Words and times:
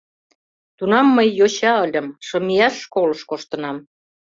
Тунам 0.77 1.07
мый 1.15 1.27
йоча 1.39 1.73
ыльым, 1.85 2.07
шымияш 2.27 2.75
школыш 2.83 3.21
коштынам. 3.29 3.77